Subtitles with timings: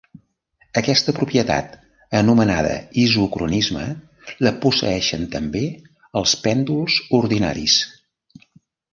[0.79, 1.73] Aquesta propietat,
[2.19, 3.83] anomenada isocronisme,
[4.47, 5.61] la posseeixen també
[6.23, 7.77] els pèndols ordinaris.